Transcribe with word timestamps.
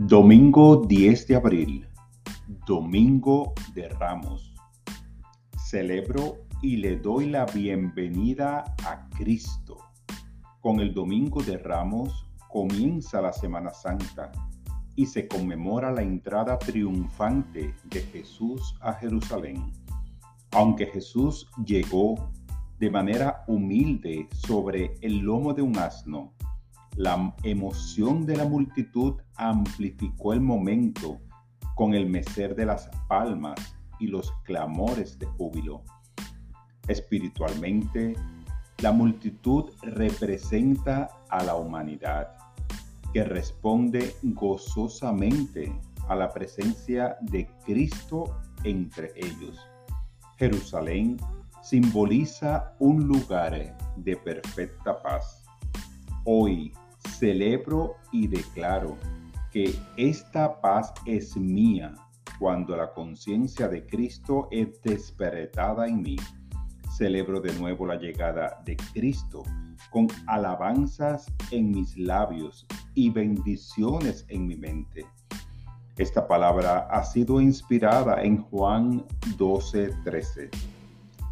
Domingo 0.00 0.86
10 0.86 1.26
de 1.26 1.34
abril, 1.34 1.88
Domingo 2.64 3.52
de 3.74 3.88
Ramos. 3.88 4.54
Celebro 5.56 6.36
y 6.62 6.76
le 6.76 6.98
doy 6.98 7.26
la 7.26 7.44
bienvenida 7.46 8.76
a 8.86 9.08
Cristo. 9.16 9.78
Con 10.60 10.78
el 10.78 10.94
Domingo 10.94 11.42
de 11.42 11.58
Ramos 11.58 12.30
comienza 12.48 13.20
la 13.20 13.32
Semana 13.32 13.72
Santa 13.72 14.30
y 14.94 15.04
se 15.04 15.26
conmemora 15.26 15.90
la 15.90 16.02
entrada 16.02 16.60
triunfante 16.60 17.74
de 17.90 18.00
Jesús 18.00 18.76
a 18.80 18.92
Jerusalén. 18.92 19.72
Aunque 20.52 20.86
Jesús 20.86 21.48
llegó 21.66 22.30
de 22.78 22.88
manera 22.88 23.42
humilde 23.48 24.28
sobre 24.32 24.94
el 25.00 25.18
lomo 25.18 25.54
de 25.54 25.62
un 25.62 25.76
asno, 25.76 26.34
la 26.98 27.32
emoción 27.44 28.26
de 28.26 28.36
la 28.36 28.44
multitud 28.44 29.20
amplificó 29.36 30.32
el 30.32 30.40
momento 30.40 31.20
con 31.76 31.94
el 31.94 32.08
mecer 32.08 32.56
de 32.56 32.66
las 32.66 32.90
palmas 33.06 33.76
y 34.00 34.08
los 34.08 34.32
clamores 34.42 35.16
de 35.16 35.26
júbilo. 35.26 35.84
Espiritualmente, 36.88 38.16
la 38.78 38.90
multitud 38.90 39.70
representa 39.82 41.08
a 41.30 41.44
la 41.44 41.54
humanidad, 41.54 42.34
que 43.12 43.22
responde 43.22 44.16
gozosamente 44.24 45.72
a 46.08 46.16
la 46.16 46.28
presencia 46.28 47.16
de 47.20 47.46
Cristo 47.64 48.40
entre 48.64 49.12
ellos. 49.14 49.56
Jerusalén 50.36 51.16
simboliza 51.62 52.74
un 52.80 53.06
lugar 53.06 53.78
de 53.94 54.16
perfecta 54.16 55.00
paz. 55.00 55.44
Hoy 56.24 56.72
celebro 57.18 57.96
y 58.12 58.28
declaro 58.28 58.96
que 59.50 59.74
esta 59.96 60.60
paz 60.60 60.92
es 61.04 61.36
mía 61.36 61.94
cuando 62.38 62.76
la 62.76 62.92
conciencia 62.92 63.68
de 63.68 63.84
Cristo 63.86 64.46
es 64.50 64.80
despertada 64.82 65.88
en 65.88 66.02
mí. 66.02 66.16
Celebro 66.96 67.40
de 67.40 67.52
nuevo 67.54 67.86
la 67.86 67.96
llegada 67.96 68.62
de 68.64 68.76
Cristo 68.92 69.42
con 69.90 70.06
alabanzas 70.26 71.26
en 71.50 71.70
mis 71.70 71.96
labios 71.96 72.66
y 72.94 73.10
bendiciones 73.10 74.24
en 74.28 74.46
mi 74.46 74.56
mente. 74.56 75.04
Esta 75.96 76.28
palabra 76.28 76.86
ha 76.90 77.02
sido 77.02 77.40
inspirada 77.40 78.22
en 78.22 78.42
Juan 78.42 79.04
12:13. 79.36 80.50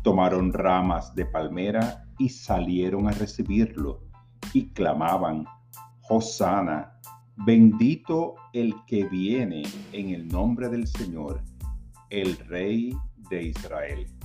Tomaron 0.02 0.52
ramas 0.52 1.14
de 1.14 1.26
palmera 1.26 2.04
y 2.18 2.28
salieron 2.28 3.06
a 3.06 3.12
recibirlo 3.12 4.00
y 4.52 4.68
clamaban, 4.70 5.46
Hosana, 6.08 6.92
bendito 7.36 8.36
el 8.52 8.74
que 8.86 9.04
viene 9.04 9.62
en 9.92 10.10
el 10.10 10.28
nombre 10.28 10.68
del 10.68 10.86
Señor, 10.86 11.42
el 12.10 12.36
Rey 12.46 12.96
de 13.28 13.42
Israel. 13.44 14.15